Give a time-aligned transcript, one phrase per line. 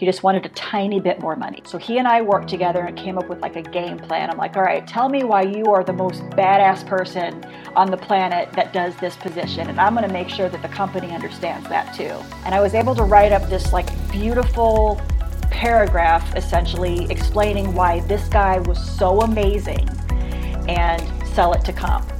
[0.00, 1.60] He just wanted a tiny bit more money.
[1.66, 4.30] So he and I worked together and came up with like a game plan.
[4.30, 7.44] I'm like, all right, tell me why you are the most badass person
[7.76, 9.68] on the planet that does this position.
[9.68, 12.16] And I'm going to make sure that the company understands that too.
[12.46, 14.98] And I was able to write up this like beautiful
[15.50, 19.86] paragraph essentially explaining why this guy was so amazing
[20.66, 22.10] and sell it to comp.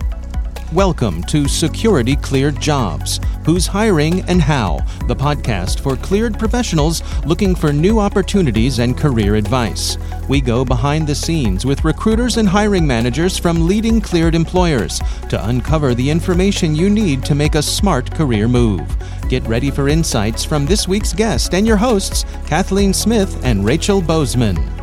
[0.75, 4.79] Welcome to Security Cleared Jobs Who's Hiring and How,
[5.09, 9.98] the podcast for cleared professionals looking for new opportunities and career advice.
[10.29, 15.48] We go behind the scenes with recruiters and hiring managers from leading cleared employers to
[15.48, 18.96] uncover the information you need to make a smart career move.
[19.29, 24.01] Get ready for insights from this week's guest and your hosts, Kathleen Smith and Rachel
[24.01, 24.80] Bozeman.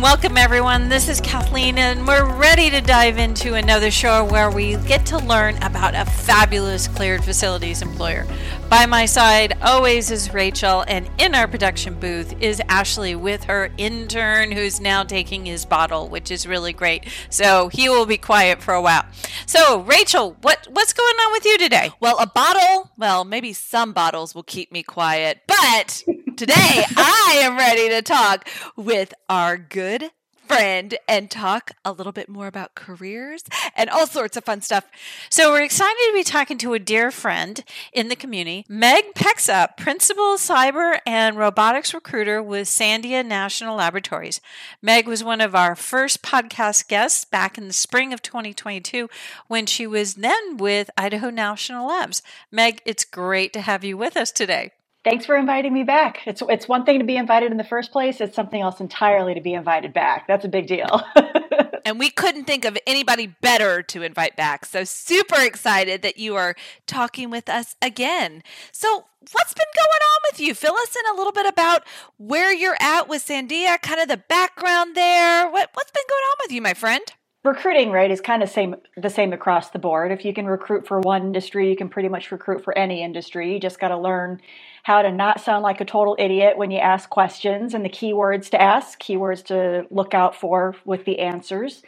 [0.00, 0.88] Welcome, everyone.
[0.88, 5.18] This is Kathleen, and we're ready to dive into another show where we get to
[5.18, 8.26] learn about a fabulous cleared facilities employer.
[8.70, 13.70] By my side, always is Rachel, and in our production booth is Ashley with her
[13.76, 17.04] intern who's now taking his bottle, which is really great.
[17.28, 19.04] So he will be quiet for a while.
[19.44, 21.90] So, Rachel, what what's going on with you today?
[22.00, 26.02] Well, a bottle, well, maybe some bottles will keep me quiet, but
[26.40, 30.04] today I am ready to talk with our good
[30.46, 33.44] friend and talk a little bit more about careers
[33.76, 34.86] and all sorts of fun stuff.
[35.28, 39.76] So we're excited to be talking to a dear friend in the community, Meg Pexa,
[39.76, 44.40] Principal Cyber and Robotics Recruiter with Sandia National Laboratories.
[44.80, 49.10] Meg was one of our first podcast guests back in the spring of 2022
[49.46, 52.22] when she was then with Idaho National Labs.
[52.50, 54.72] Meg, it's great to have you with us today.
[55.02, 56.20] Thanks for inviting me back.
[56.26, 59.32] It's it's one thing to be invited in the first place, it's something else entirely
[59.34, 60.26] to be invited back.
[60.26, 61.02] That's a big deal.
[61.86, 64.66] and we couldn't think of anybody better to invite back.
[64.66, 66.54] So super excited that you are
[66.86, 68.42] talking with us again.
[68.72, 70.54] So, what's been going on with you?
[70.54, 71.86] Fill us in a little bit about
[72.18, 75.50] where you're at with Sandia, kind of the background there.
[75.50, 77.02] What what's been going on with you, my friend?
[77.42, 80.12] Recruiting right is kind of same the same across the board.
[80.12, 83.52] If you can recruit for one industry you can pretty much recruit for any industry.
[83.52, 84.40] You just got to learn
[84.82, 88.50] how to not sound like a total idiot when you ask questions and the keywords
[88.50, 91.82] to ask keywords to look out for with the answers.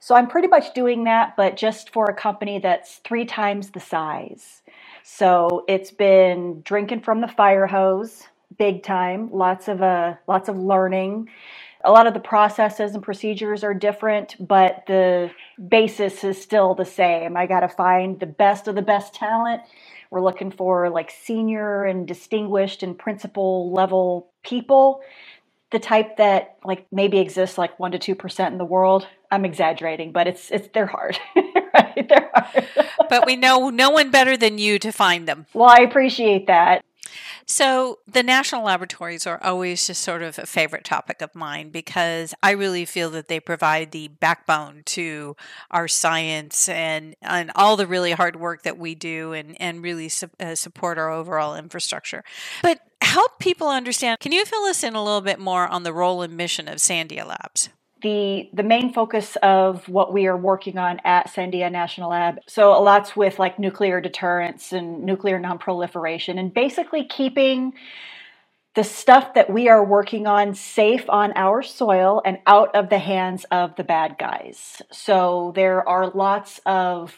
[0.00, 3.80] So i'm pretty much doing that but just for a company that's three times the
[3.80, 4.62] size.
[5.04, 8.22] So it's been drinking from the fire hose
[8.58, 11.28] big time lots of uh lots of learning
[11.84, 15.30] a lot of the processes and procedures are different, but the
[15.68, 17.36] basis is still the same.
[17.36, 19.62] I got to find the best of the best talent.
[20.10, 25.00] We're looking for like senior and distinguished and principal level people,
[25.70, 29.06] the type that like maybe exists like 1 to 2% in the world.
[29.30, 31.18] I'm exaggerating, but it's it's they're hard.
[31.36, 32.06] right?
[32.08, 32.68] They're hard.
[33.08, 35.46] but we know no one better than you to find them.
[35.54, 36.84] Well, I appreciate that.
[37.46, 42.34] So, the national laboratories are always just sort of a favorite topic of mine because
[42.42, 45.36] I really feel that they provide the backbone to
[45.70, 50.08] our science and, and all the really hard work that we do and, and really
[50.08, 52.24] su- uh, support our overall infrastructure.
[52.62, 55.92] But help people understand, can you fill us in a little bit more on the
[55.92, 57.68] role and mission of Sandia Labs?
[58.02, 62.40] The the main focus of what we are working on at Sandia National Lab.
[62.46, 67.74] So a lot's with like nuclear deterrence and nuclear nonproliferation and basically keeping
[68.74, 72.98] the stuff that we are working on safe on our soil and out of the
[72.98, 74.80] hands of the bad guys.
[74.90, 77.14] So there are lots of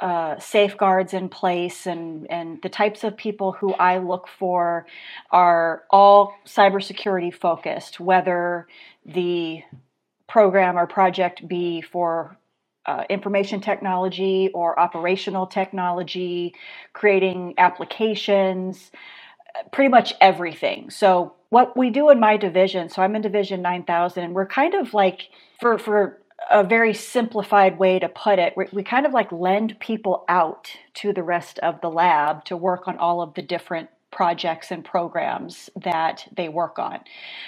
[0.00, 4.86] uh, safeguards in place, and, and the types of people who I look for
[5.30, 8.66] are all cybersecurity focused, whether
[9.04, 9.62] the
[10.32, 12.34] program or project be for
[12.86, 16.54] uh, information technology or operational technology,
[16.94, 18.90] creating applications,
[19.72, 20.88] pretty much everything.
[20.88, 24.72] So, what we do in my division, so I'm in Division 9000, and we're kind
[24.72, 25.28] of like,
[25.60, 26.18] for, for
[26.50, 30.70] a very simplified way to put it, we, we kind of like lend people out
[30.94, 34.84] to the rest of the lab to work on all of the different projects and
[34.84, 37.00] programs that they work on.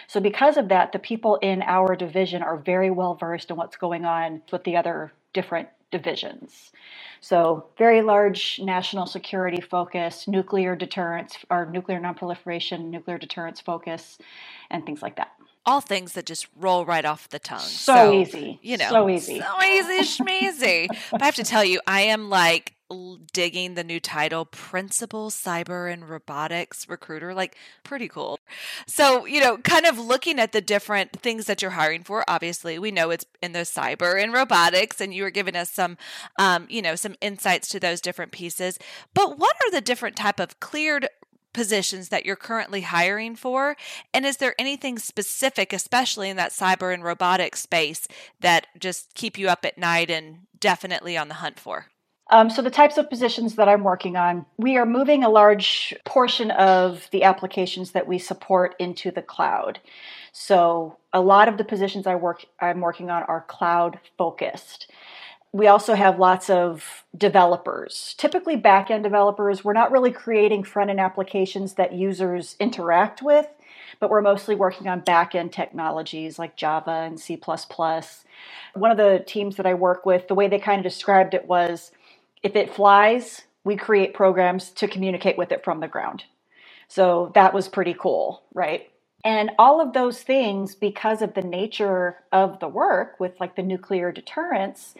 [0.09, 3.77] So, because of that, the people in our division are very well versed in what's
[3.77, 6.73] going on with the other different divisions.
[7.21, 14.19] So, very large national security focus, nuclear deterrence, or nuclear nonproliferation, nuclear deterrence focus,
[14.71, 15.31] and things like that
[15.67, 17.59] all things that just roll right off the tongue.
[17.61, 18.59] So, so easy.
[18.63, 19.41] You know, so easy.
[19.41, 20.89] So easy, schmeezy.
[21.11, 22.74] but I have to tell you, I am like
[23.33, 28.39] digging the new title principal cyber and robotics recruiter like pretty cool
[28.87, 32.79] so you know kind of looking at the different things that you're hiring for obviously
[32.79, 35.97] we know it's in the cyber and robotics and you were giving us some
[36.39, 38.79] um, you know some insights to those different pieces
[39.15, 41.09] but what are the different type of cleared
[41.55, 43.77] positions that you're currently hiring for?
[44.13, 48.07] And is there anything specific, especially in that cyber and robotics space,
[48.41, 51.87] that just keep you up at night and definitely on the hunt for?
[52.31, 55.95] Um, so, the types of positions that I'm working on, we are moving a large
[56.05, 59.79] portion of the applications that we support into the cloud.
[60.33, 64.91] So, a lot of the positions I work I'm working on are cloud focused
[65.55, 69.65] we also have lots of developers, typically back end developers.
[69.65, 73.47] We're not really creating front end applications that users interact with,
[74.01, 77.41] but we're mostly working on back end technologies like Java and C.
[78.75, 81.47] One of the teams that I work with, the way they kind of described it
[81.47, 81.93] was
[82.45, 86.25] if it flies, we create programs to communicate with it from the ground.
[86.87, 88.91] So that was pretty cool, right?
[89.25, 93.63] And all of those things, because of the nature of the work with like the
[93.63, 94.95] nuclear deterrence,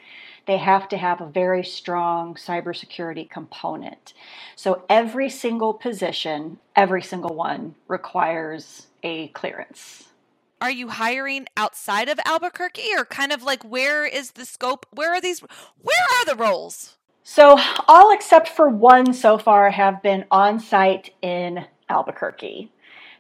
[0.47, 4.15] they have to have a very strong cybersecurity component.
[4.57, 10.09] So every single position, every single one requires a clearance.
[10.63, 14.87] Are you hiring outside of Albuquerque or kind of like where is the scope?
[14.91, 16.97] Where are these where are the roles?
[17.25, 22.71] So all except for one so far have been on site in Albuquerque.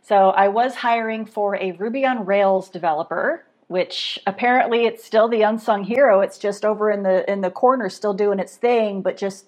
[0.02, 5.42] So I was hiring for a Ruby on Rails developer which apparently it's still the
[5.42, 6.20] unsung hero.
[6.20, 9.46] It's just over in the in the corner, still doing its thing, but just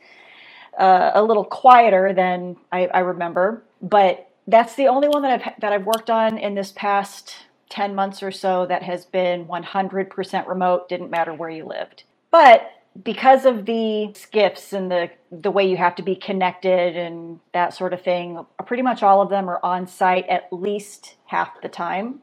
[0.79, 3.63] uh, a little quieter than I, I remember.
[3.83, 7.37] But that's the only one that I've that I've worked on in this past
[7.69, 10.89] ten months or so that has been 100% remote.
[10.89, 12.71] Didn't matter where you lived, but
[13.03, 17.75] because of the SCIFs and the the way you have to be connected and that
[17.75, 21.69] sort of thing, pretty much all of them are on site at least half the
[21.69, 22.21] time.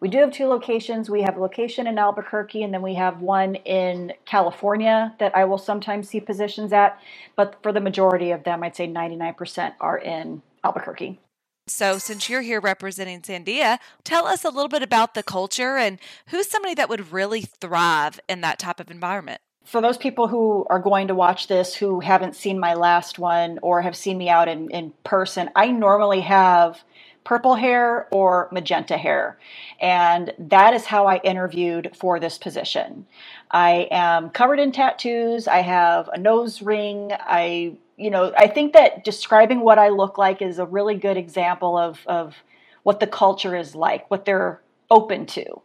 [0.00, 1.08] We do have two locations.
[1.08, 5.46] We have a location in Albuquerque, and then we have one in California that I
[5.46, 7.00] will sometimes see positions at.
[7.36, 11.18] But for the majority of them, I'd say 99% are in Albuquerque.
[11.66, 15.98] So, since you're here representing Sandia, tell us a little bit about the culture and
[16.26, 19.40] who's somebody that would really thrive in that type of environment.
[19.64, 23.58] For those people who are going to watch this who haven't seen my last one
[23.62, 26.82] or have seen me out in, in person, I normally have
[27.24, 29.38] purple hair or magenta hair.
[29.80, 33.06] And that is how I interviewed for this position.
[33.50, 35.48] I am covered in tattoos.
[35.48, 37.10] I have a nose ring.
[37.12, 41.16] I, you know, I think that describing what I look like is a really good
[41.16, 42.34] example of, of
[42.82, 45.62] what the culture is like, what they're open to.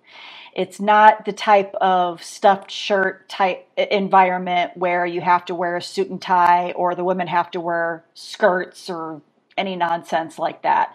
[0.59, 5.81] It's not the type of stuffed shirt type environment where you have to wear a
[5.81, 9.21] suit and tie or the women have to wear skirts or
[9.57, 10.93] any nonsense like that.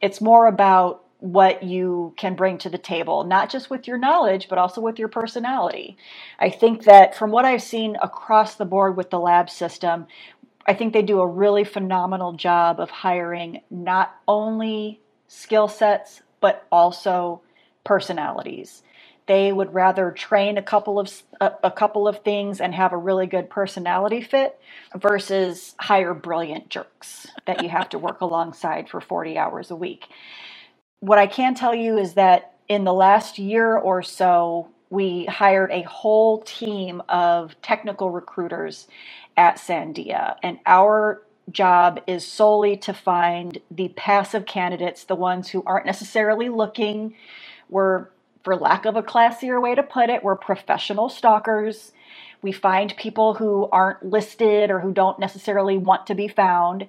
[0.00, 4.48] It's more about what you can bring to the table, not just with your knowledge,
[4.48, 5.98] but also with your personality.
[6.38, 10.06] I think that from what I've seen across the board with the lab system,
[10.66, 16.66] I think they do a really phenomenal job of hiring not only skill sets, but
[16.72, 17.42] also
[17.84, 18.82] personalities.
[19.26, 21.10] They would rather train a couple of
[21.40, 24.60] a, a, couple of things and have a really good personality fit
[24.94, 30.06] versus hire brilliant jerks that you have to work alongside for 40 hours a week.
[31.00, 35.70] What I can tell you is that in the last year or so, we hired
[35.70, 38.86] a whole team of technical recruiters
[39.36, 45.62] at Sandia, and our job is solely to find the passive candidates, the ones who
[45.66, 47.14] aren't necessarily looking.
[47.68, 48.08] We're
[48.44, 51.92] for lack of a classier way to put it, we're professional stalkers.
[52.42, 56.86] We find people who aren't listed or who don't necessarily want to be found,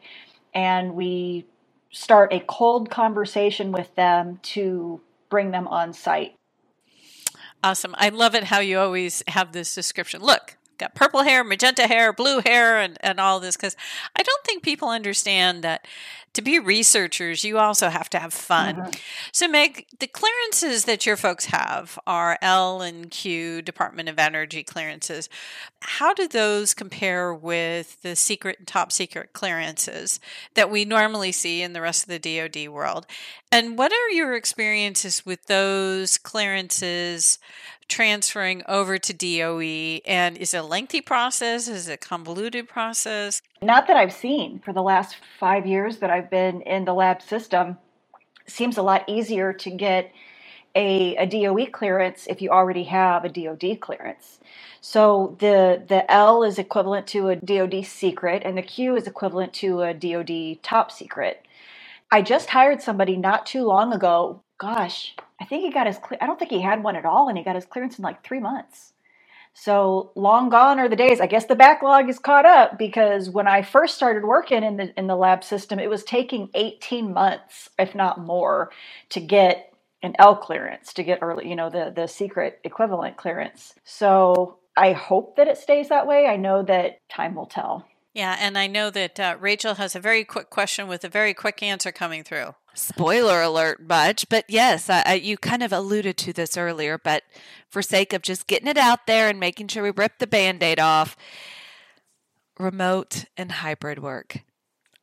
[0.53, 1.45] and we
[1.91, 6.35] start a cold conversation with them to bring them on site.
[7.63, 7.95] Awesome.
[7.97, 10.21] I love it how you always have this description.
[10.21, 13.75] Look, got purple hair, magenta hair, blue hair, and, and all this because
[14.15, 15.85] I don't think people understand that
[16.35, 18.75] to be researchers, you also have to have fun.
[18.75, 18.89] Mm-hmm.
[19.31, 24.61] So, Meg, the clearances that your folks have are L and Q Department of Energy
[24.61, 25.29] clearances.
[25.79, 30.19] How do those compare with the secret and top secret clearances
[30.55, 33.07] that we normally see in the rest of the DoD world?
[33.51, 37.39] And what are your experiences with those clearances
[37.87, 40.01] transferring over to DOE?
[40.05, 41.67] And is it a lengthy process?
[41.67, 43.41] Is it a convoluted process?
[43.61, 47.21] Not that I've seen for the last five years that I've been in the lab
[47.21, 47.77] system.
[48.47, 50.11] seems a lot easier to get
[50.75, 54.39] a, a DOE clearance if you already have a DoD clearance.
[54.81, 59.51] So the the L is equivalent to a DoD secret, and the Q is equivalent
[59.53, 61.43] to a DoD top secret.
[62.11, 64.43] I just hired somebody not too long ago.
[64.59, 65.99] Gosh, I think he got his.
[66.21, 68.23] I don't think he had one at all, and he got his clearance in like
[68.23, 68.93] three months.
[69.57, 71.21] So long gone are the days.
[71.21, 74.99] I guess the backlog is caught up because when I first started working in the
[74.99, 78.71] in the lab system, it was taking 18 months, if not more,
[79.09, 79.73] to get
[80.03, 83.73] an L clearance, to get early, you know, the the secret equivalent clearance.
[83.85, 86.27] So I hope that it stays that way.
[86.27, 87.85] I know that time will tell.
[88.15, 91.33] Yeah, and I know that uh, Rachel has a very quick question with a very
[91.33, 92.55] quick answer coming through.
[92.73, 97.23] Spoiler alert, much, but yes, I, I, you kind of alluded to this earlier, but
[97.69, 100.63] for sake of just getting it out there and making sure we rip the band
[100.63, 101.17] aid off,
[102.57, 104.43] remote and hybrid work.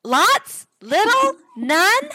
[0.02, 2.08] Lots, little, none?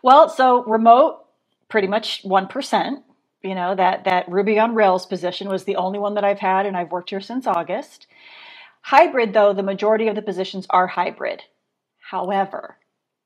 [0.00, 1.24] Well, so remote,
[1.68, 3.02] pretty much 1%.
[3.42, 6.66] You know, that, that Ruby on Rails position was the only one that I've had,
[6.66, 8.06] and I've worked here since August.
[8.82, 11.42] Hybrid, though, the majority of the positions are hybrid.
[12.00, 12.78] However,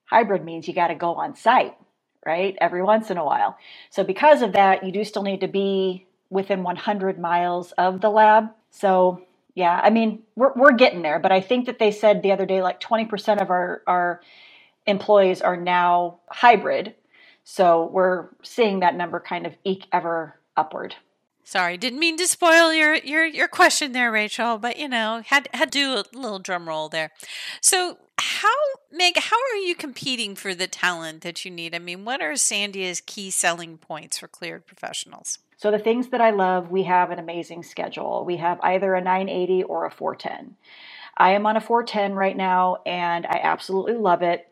[0.07, 1.75] Hybrid means you got to go on site,
[2.27, 2.57] right?
[2.61, 3.57] Every once in a while.
[3.91, 8.11] So, because of that, you do still need to be within 100 miles of the
[8.11, 8.51] lab.
[8.71, 9.23] So,
[9.55, 12.47] yeah, I mean, we're, we're getting there, but I think that they said the other
[12.47, 14.21] day like 20% of our, our
[14.87, 16.95] employees are now hybrid.
[17.45, 20.95] So, we're seeing that number kind of eke ever upward.
[21.47, 25.49] Sorry, didn't mean to spoil your your your question there, Rachel, but you know, had
[25.55, 27.13] had to do a little drum roll there.
[27.61, 28.49] So, how
[28.91, 31.73] Meg, how are you competing for the talent that you need?
[31.73, 35.39] I mean, what are Sandia's key selling points for cleared professionals?
[35.57, 38.25] So the things that I love, we have an amazing schedule.
[38.25, 40.57] We have either a 980 or a 410.
[41.17, 44.49] I am on a 410 right now and I absolutely love it.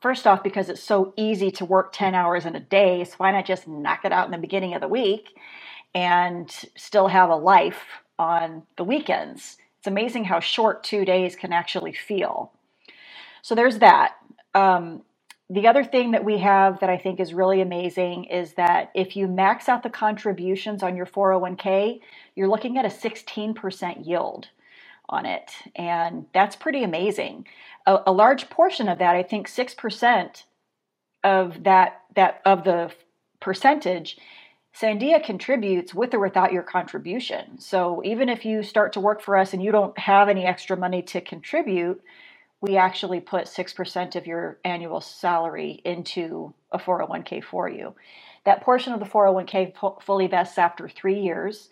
[0.00, 3.32] First off, because it's so easy to work 10 hours in a day, so why
[3.32, 5.36] not just knock it out in the beginning of the week?
[5.94, 7.84] And still have a life
[8.18, 9.58] on the weekends.
[9.78, 12.52] It's amazing how short two days can actually feel.
[13.42, 14.16] So there's that.
[14.54, 15.02] Um,
[15.50, 19.16] the other thing that we have that I think is really amazing is that if
[19.16, 22.00] you max out the contributions on your 401k,
[22.34, 24.48] you're looking at a 16% yield
[25.08, 25.50] on it.
[25.76, 27.46] And that's pretty amazing.
[27.86, 30.44] A, a large portion of that, I think 6%
[31.24, 32.90] of that that of the
[33.40, 34.16] percentage
[34.74, 37.58] Sandia contributes with or without your contribution.
[37.58, 40.76] So even if you start to work for us and you don't have any extra
[40.76, 42.02] money to contribute,
[42.62, 47.94] we actually put 6% of your annual salary into a 401k for you.
[48.44, 51.68] That portion of the 401k fully vests after three years.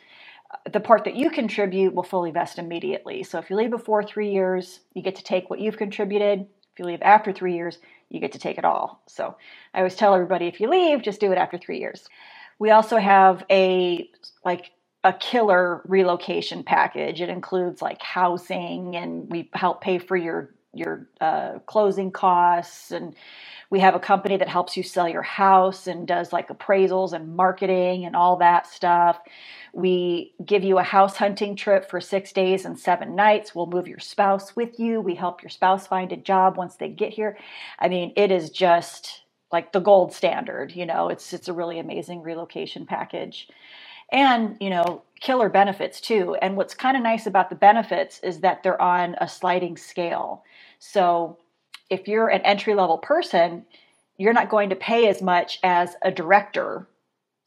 [0.71, 3.23] The part that you contribute will fully vest immediately.
[3.23, 6.41] So if you leave before three years, you get to take what you've contributed.
[6.41, 7.79] If you leave after three years,
[8.09, 9.01] you get to take it all.
[9.07, 9.37] So
[9.73, 12.09] I always tell everybody if you leave, just do it after three years.
[12.61, 14.09] We also have a
[14.45, 14.71] like
[15.03, 17.23] a killer relocation package.
[17.23, 22.93] It includes like housing, and we help pay for your your uh, closing costs.
[22.93, 23.17] And
[23.71, 27.35] we have a company that helps you sell your house and does like appraisals and
[27.35, 29.19] marketing and all that stuff.
[29.73, 33.55] We give you a house hunting trip for six days and seven nights.
[33.55, 35.01] We'll move your spouse with you.
[35.01, 37.39] We help your spouse find a job once they get here.
[37.79, 40.73] I mean it is just like the gold standard.
[40.73, 43.49] You know, it's it's a really amazing relocation package.
[44.13, 46.37] And, you know, killer benefits too.
[46.43, 50.43] And what's kind of nice about the benefits is that they're on a sliding scale.
[50.81, 51.39] So
[51.91, 53.65] if you're an entry level person,
[54.19, 56.89] you're not going to pay as much as a director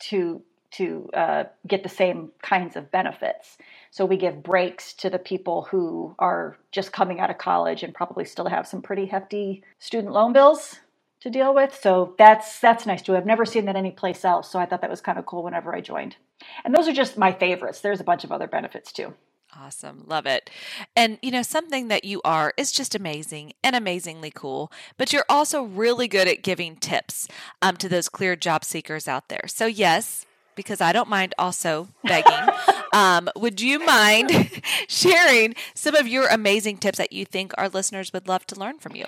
[0.04, 0.42] to
[0.72, 3.60] to uh, get the same kinds of benefits.
[3.92, 7.94] So we give breaks to the people who are just coming out of college and
[7.94, 10.80] probably still have some pretty hefty student loan bills
[11.24, 11.78] to deal with.
[11.82, 13.16] So that's that's nice too.
[13.16, 14.52] I've never seen that anyplace else.
[14.52, 16.18] So I thought that was kind of cool whenever I joined.
[16.64, 17.80] And those are just my favorites.
[17.80, 19.14] There's a bunch of other benefits too.
[19.56, 20.04] Awesome.
[20.08, 20.50] Love it.
[20.96, 25.26] And, you know, something that you are is just amazing and amazingly cool, but you're
[25.30, 27.28] also really good at giving tips
[27.62, 29.44] um, to those clear job seekers out there.
[29.46, 30.26] So, yes,
[30.56, 32.34] because I don't mind also begging,
[32.94, 38.12] um, would you mind sharing some of your amazing tips that you think our listeners
[38.12, 39.06] would love to learn from you?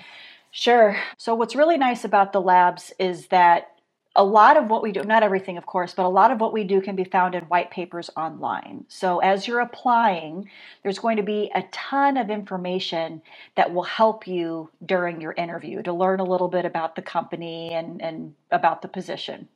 [0.58, 0.96] Sure.
[1.18, 3.72] So, what's really nice about the labs is that
[4.14, 6.54] a lot of what we do, not everything, of course, but a lot of what
[6.54, 8.86] we do can be found in white papers online.
[8.88, 10.48] So, as you're applying,
[10.82, 13.20] there's going to be a ton of information
[13.56, 17.74] that will help you during your interview to learn a little bit about the company
[17.74, 19.48] and, and about the position.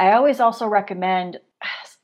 [0.00, 1.38] I always also recommend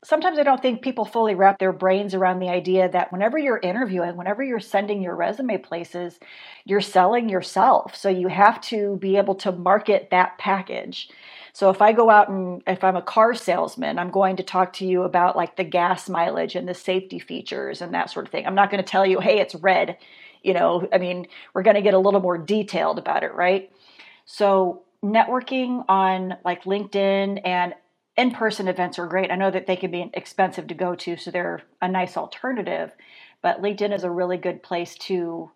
[0.05, 3.61] sometimes I don't think people fully wrap their brains around the idea that whenever you're
[3.63, 6.19] interviewing, whenever you're sending your resume places,
[6.65, 7.95] you're selling yourself.
[7.95, 11.09] So you have to be able to market that package.
[11.53, 14.73] So if I go out and if I'm a car salesman, I'm going to talk
[14.75, 18.33] to you about like the gas mileage and the safety features and that sort of
[18.33, 18.47] thing.
[18.47, 19.99] I'm not going to tell you, hey, it's red.
[20.43, 23.71] You know, I mean, we're going to get a little more detailed about it, right?
[24.25, 27.75] So networking on like LinkedIn and
[28.17, 29.31] in-person events are great.
[29.31, 32.93] I know that they can be expensive to go to, so they're a nice alternative.
[33.43, 35.51] But LinkedIn is a really good place to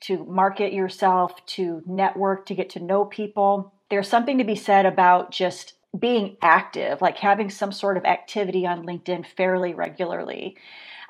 [0.00, 3.74] to market yourself, to network, to get to know people.
[3.90, 8.66] There's something to be said about just being active, like having some sort of activity
[8.66, 10.56] on LinkedIn fairly regularly.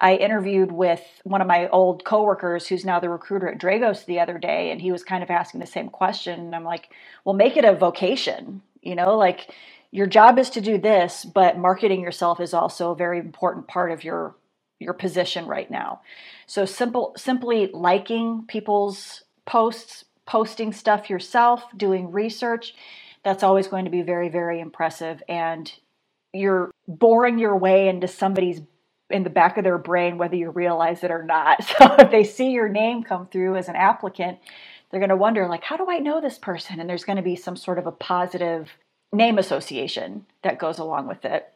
[0.01, 4.19] I interviewed with one of my old coworkers who's now the recruiter at Dragos the
[4.19, 6.41] other day, and he was kind of asking the same question.
[6.41, 6.89] And I'm like,
[7.25, 9.55] well, make it a vocation, you know, like
[9.93, 13.91] your job is to do this, but marketing yourself is also a very important part
[13.91, 14.37] of your
[14.79, 16.01] your position right now.
[16.47, 22.75] So simple simply liking people's posts, posting stuff yourself, doing research,
[23.25, 25.73] that's always going to be very very impressive and
[26.33, 28.61] you're boring your way into somebody's
[29.11, 31.65] in the back of their brain whether you realize it or not.
[31.79, 34.39] So if they see your name come through as an applicant,
[34.91, 37.23] they're going to wonder like how do I know this person and there's going to
[37.23, 38.71] be some sort of a positive
[39.13, 41.53] name association that goes along with it.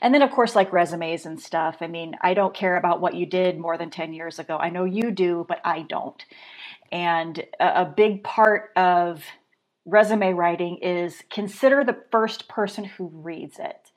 [0.00, 1.76] And then, of course, like resumes and stuff.
[1.80, 4.56] I mean, I don't care about what you did more than 10 years ago.
[4.56, 6.24] I know you do, but I don't.
[6.90, 9.22] And a, big part of
[9.84, 13.92] resume writing is consider the first person who reads it.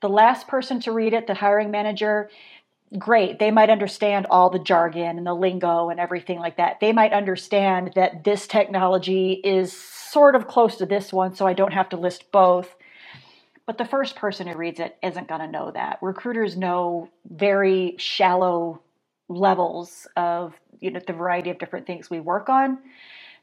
[0.00, 2.30] The last person to read it, the hiring manager,
[2.98, 3.38] great.
[3.38, 6.80] They might understand all the jargon and the lingo and everything like that.
[6.80, 11.54] They might understand that this technology is sort of close to this one, so I
[11.54, 12.74] don't have to list both.
[13.66, 15.98] But the first person who reads it isn't going to know that.
[16.02, 18.82] Recruiters know very shallow
[19.28, 22.78] levels of you know the variety of different things we work on.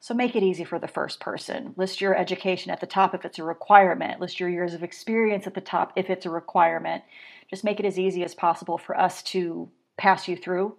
[0.01, 1.73] So make it easy for the first person.
[1.75, 4.21] List your education at the top if it's a requirement.
[4.21, 7.03] List your years of experience at the top if it's a requirement.
[7.49, 10.75] Just make it as easy as possible for us to pass you through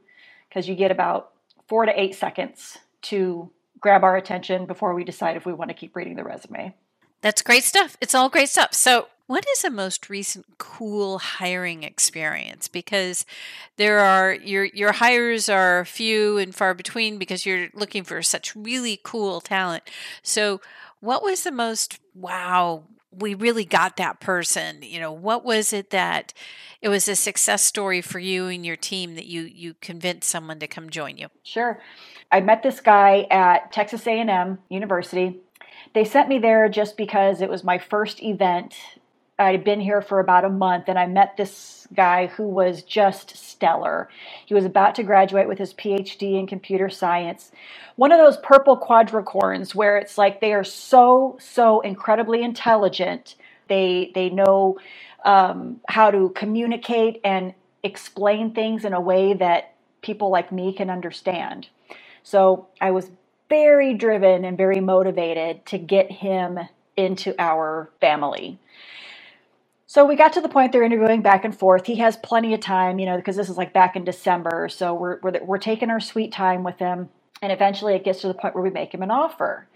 [0.48, 1.32] because you get about
[1.68, 3.50] four to eight seconds to
[3.80, 6.74] grab our attention before we decide if we want to keep reading the resume.
[7.22, 7.96] That's great stuff.
[8.00, 8.74] It's all great stuff.
[8.74, 12.66] So, what is the most recent cool hiring experience?
[12.66, 13.24] Because
[13.76, 18.56] there are your your hires are few and far between because you're looking for such
[18.56, 19.84] really cool talent.
[20.22, 20.60] So,
[21.00, 22.84] what was the most wow?
[23.12, 24.82] We really got that person.
[24.82, 26.32] You know, what was it that
[26.80, 30.58] it was a success story for you and your team that you you convinced someone
[30.60, 31.28] to come join you?
[31.42, 31.80] Sure.
[32.32, 35.40] I met this guy at Texas A&M University.
[35.94, 38.76] They sent me there just because it was my first event.
[39.40, 43.36] I'd been here for about a month and I met this guy who was just
[43.36, 44.08] stellar.
[44.46, 47.50] He was about to graduate with his PhD in computer science.
[47.96, 53.36] One of those purple quadricorns where it's like they are so, so incredibly intelligent.
[53.68, 54.78] They, they know
[55.24, 60.90] um, how to communicate and explain things in a way that people like me can
[60.90, 61.68] understand.
[62.22, 63.10] So I was
[63.48, 66.58] very driven and very motivated to get him
[66.96, 68.58] into our family.
[69.90, 71.84] So we got to the point they're interviewing back and forth.
[71.84, 74.68] He has plenty of time, you know, because this is like back in December.
[74.68, 77.08] So we're, we're, we're taking our sweet time with him.
[77.42, 79.66] And eventually it gets to the point where we make him an offer.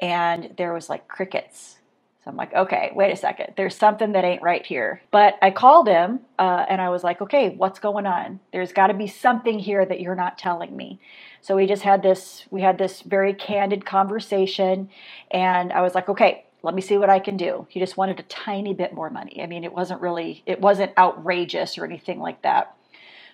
[0.00, 1.76] And there was like crickets.
[2.24, 3.52] So I'm like, okay, wait a second.
[3.54, 5.02] There's something that ain't right here.
[5.10, 8.40] But I called him uh, and I was like, okay, what's going on?
[8.50, 11.00] There's got to be something here that you're not telling me.
[11.42, 14.88] So we just had this, we had this very candid conversation.
[15.30, 17.66] And I was like, okay, let me see what I can do.
[17.68, 19.40] He just wanted a tiny bit more money.
[19.42, 22.74] I mean, it wasn't really, it wasn't outrageous or anything like that.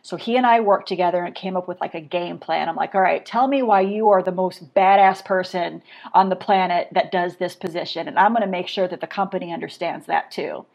[0.03, 2.69] So he and I worked together and came up with like a game plan.
[2.69, 6.37] I'm like, all right, tell me why you are the most badass person on the
[6.37, 8.09] planet that does this position.
[8.09, 10.67] And I'm going to make sure that the company understands that too.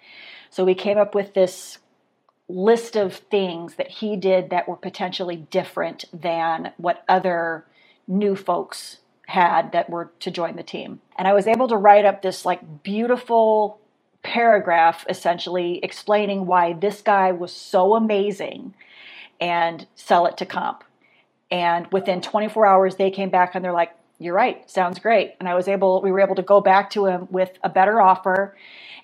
[0.50, 1.80] So we came up with this
[2.48, 7.66] list of things that he did that were potentially different than what other
[8.08, 11.02] new folks had that were to join the team.
[11.18, 13.80] And I was able to write up this like beautiful
[14.24, 18.74] paragraph essentially explaining why this guy was so amazing
[19.40, 20.84] and sell it to comp.
[21.52, 25.36] And within 24 hours, they came back and they're like, you're right, sounds great.
[25.40, 28.02] And I was able, we were able to go back to him with a better
[28.02, 28.56] offer.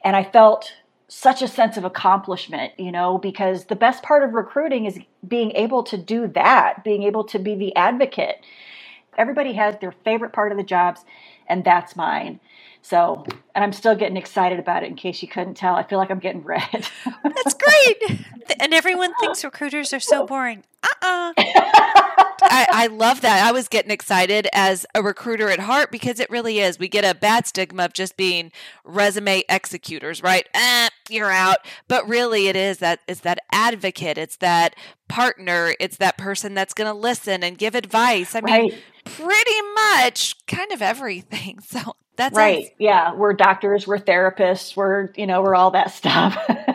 [0.04, 0.72] And I felt
[1.08, 5.52] such a sense of accomplishment, you know, because the best part of recruiting is being
[5.52, 8.38] able to do that, being able to be the advocate.
[9.18, 11.02] Everybody has their favorite part of the jobs,
[11.48, 12.40] and that's mine.
[12.82, 15.76] So, and I'm still getting excited about it in case you couldn't tell.
[15.76, 16.88] I feel like I'm getting red.
[17.24, 18.20] That's great.
[18.60, 20.64] And everyone thinks recruiters are so boring.
[20.84, 21.34] Uh uh-uh.
[21.38, 23.46] uh I, I, love that.
[23.46, 26.80] I was getting excited as a recruiter at heart because it really is.
[26.80, 28.52] We get a bad stigma of just being
[28.84, 30.48] resume executors, right?
[30.54, 31.58] Eh, you're out.
[31.88, 34.18] But really, it is that it's that advocate.
[34.18, 34.76] It's that
[35.08, 35.76] partner.
[35.80, 38.36] It's that person that's going to listen and give advice.
[38.36, 38.84] I mean, right.
[39.06, 41.60] pretty much kind of everything.
[41.72, 42.74] So that's right.
[42.78, 46.38] Yeah, we're doctors, we're therapists, we're you know we're all that stuff.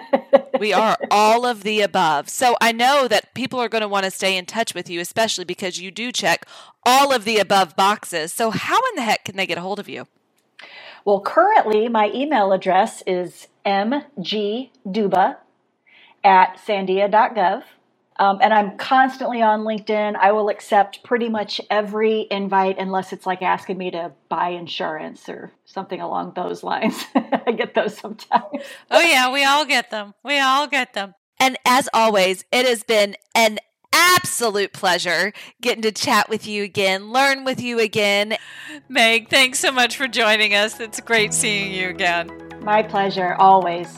[0.60, 2.28] we are all of the above.
[2.28, 5.00] So I know that people are going to want to stay in touch with you,
[5.00, 6.46] especially because you do check
[6.84, 8.32] all of the above boxes.
[8.32, 10.06] So how in the heck can they get a hold of you?
[11.04, 15.36] Well, currently my email address is mgduba
[16.24, 17.62] at sandia.gov.
[18.18, 20.16] Um, and I'm constantly on LinkedIn.
[20.16, 25.28] I will accept pretty much every invite unless it's like asking me to buy insurance
[25.28, 27.04] or something along those lines.
[27.14, 28.64] I get those sometimes.
[28.90, 30.14] oh, yeah, we all get them.
[30.24, 31.14] We all get them.
[31.38, 33.58] And as always, it has been an
[33.92, 38.36] absolute pleasure getting to chat with you again, learn with you again.
[38.88, 40.80] Meg, thanks so much for joining us.
[40.80, 42.30] It's great seeing you again.
[42.62, 43.88] My pleasure, always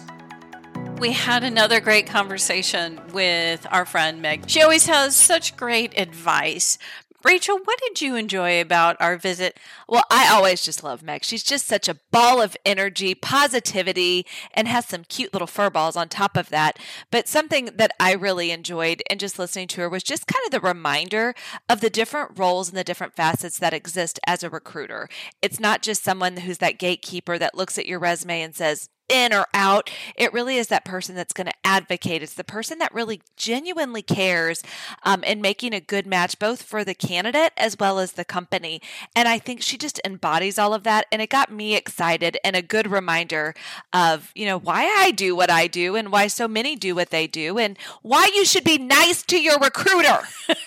[0.98, 4.50] we had another great conversation with our friend Meg.
[4.50, 6.76] She always has such great advice.
[7.24, 9.58] Rachel, what did you enjoy about our visit?
[9.88, 11.24] Well, I always just love Meg.
[11.24, 15.96] She's just such a ball of energy, positivity, and has some cute little fur balls
[15.96, 16.78] on top of that.
[17.10, 20.50] But something that I really enjoyed in just listening to her was just kind of
[20.50, 21.34] the reminder
[21.68, 25.08] of the different roles and the different facets that exist as a recruiter.
[25.42, 29.32] It's not just someone who's that gatekeeper that looks at your resume and says, in
[29.32, 29.90] or out.
[30.16, 32.22] It really is that person that's going to advocate.
[32.22, 34.62] It's the person that really genuinely cares
[35.02, 38.80] um, in making a good match, both for the candidate as well as the company.
[39.14, 41.06] And I think she just embodies all of that.
[41.10, 43.54] And it got me excited and a good reminder
[43.92, 47.10] of, you know, why I do what I do and why so many do what
[47.10, 50.20] they do and why you should be nice to your recruiter.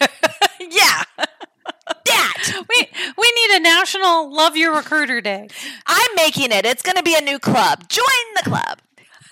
[0.60, 1.04] yeah
[2.06, 2.27] that.
[2.69, 5.47] We we need a national love your recruiter day.
[5.86, 6.65] I'm making it.
[6.65, 7.88] It's going to be a new club.
[7.89, 8.80] Join the club.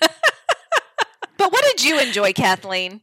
[1.36, 3.00] but what did you enjoy, Kathleen?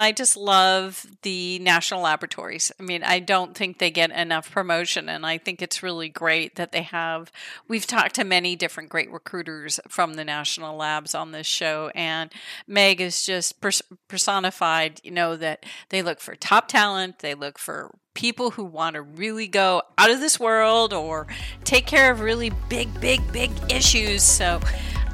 [0.00, 2.72] I just love the national laboratories.
[2.78, 6.56] I mean, I don't think they get enough promotion, and I think it's really great
[6.56, 7.30] that they have.
[7.68, 12.32] We've talked to many different great recruiters from the national labs on this show, and
[12.66, 13.60] Meg is just
[14.08, 15.00] personified.
[15.04, 19.02] You know that they look for top talent, they look for people who want to
[19.02, 21.26] really go out of this world or
[21.64, 24.22] take care of really big, big, big issues.
[24.22, 24.60] So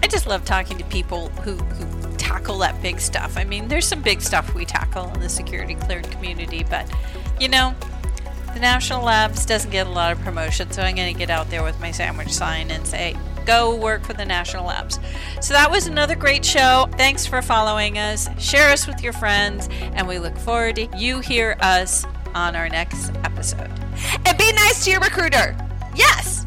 [0.03, 1.90] I just love talking to people who, who
[2.21, 3.37] tackle that big stuff.
[3.37, 6.87] I mean, there's some big stuff we tackle in the security cleared community, but
[7.41, 7.75] you know,
[8.53, 11.49] the National Labs doesn't get a lot of promotion, so I'm going to get out
[11.51, 15.01] there with my sandwich sign and say, go work for the National Labs.
[15.41, 16.89] So that was another great show.
[16.93, 18.29] Thanks for following us.
[18.39, 22.05] Share us with your friends, and we look forward to you hear us
[22.35, 23.71] on our next episode.
[24.27, 25.57] And be nice to your recruiter.
[25.95, 26.45] Yes.